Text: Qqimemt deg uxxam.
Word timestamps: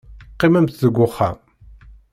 Qqimemt 0.33 0.77
deg 0.83 0.95
uxxam. 1.05 1.37